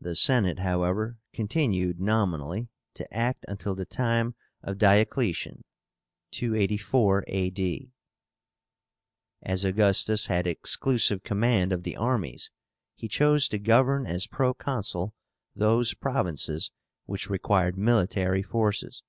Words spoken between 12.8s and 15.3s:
he chose to govern as Proconsul